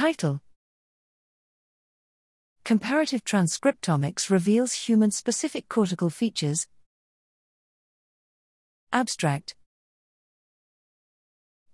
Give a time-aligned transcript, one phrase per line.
[0.00, 0.40] Title
[2.64, 6.66] Comparative transcriptomics reveals human specific cortical features.
[8.94, 9.56] Abstract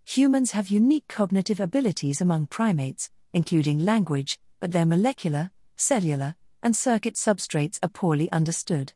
[0.07, 6.35] Humans have unique cognitive abilities among primates, including language, but their molecular, cellular,
[6.65, 8.93] and circuit substrates are poorly understood.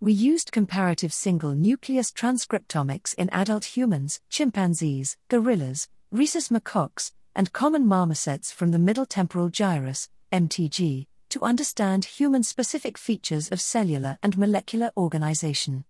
[0.00, 7.86] We used comparative single nucleus transcriptomics in adult humans, chimpanzees, gorillas, rhesus macaques, and common
[7.86, 14.38] marmosets from the middle temporal gyrus, MTG, to understand human specific features of cellular and
[14.38, 15.84] molecular organization.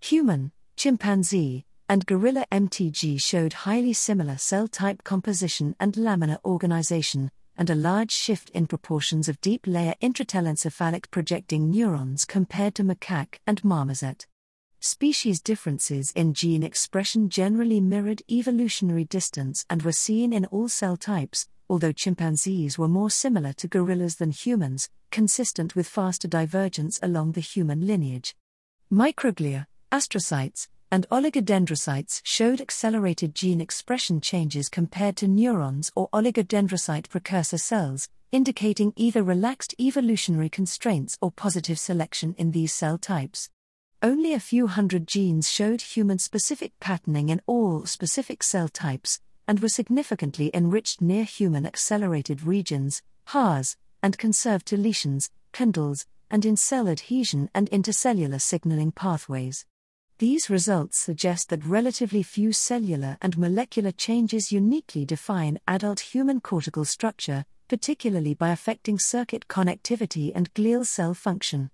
[0.00, 7.70] Human, chimpanzee, and gorilla MTG showed highly similar cell type composition and laminar organization, and
[7.70, 13.64] a large shift in proportions of deep layer intratelencephalic projecting neurons compared to macaque and
[13.64, 14.26] marmoset.
[14.80, 20.96] Species differences in gene expression generally mirrored evolutionary distance and were seen in all cell
[20.96, 27.32] types, although chimpanzees were more similar to gorillas than humans, consistent with faster divergence along
[27.32, 28.36] the human lineage.
[28.90, 37.58] Microglia, astrocytes, and oligodendrocytes showed accelerated gene expression changes compared to neurons or oligodendrocyte precursor
[37.58, 43.50] cells, indicating either relaxed evolutionary constraints or positive selection in these cell types.
[44.00, 49.58] Only a few hundred genes showed human specific patterning in all specific cell types, and
[49.58, 56.88] were significantly enriched near human accelerated regions, HARs, and conserved deletions, CONDELs, and in cell
[56.88, 59.66] adhesion and intercellular signaling pathways.
[60.18, 66.84] These results suggest that relatively few cellular and molecular changes uniquely define adult human cortical
[66.84, 71.72] structure, particularly by affecting circuit connectivity and glial cell function.